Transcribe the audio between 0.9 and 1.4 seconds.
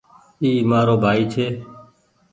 ڀآئي